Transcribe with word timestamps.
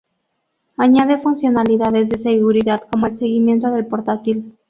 Añade 0.77 1.19
funcionalidades 1.19 2.09
de 2.09 2.17
seguridad 2.17 2.81
como 2.91 3.05
el 3.05 3.19
seguimiento 3.19 3.69
del 3.69 3.85
portátil. 3.85 4.57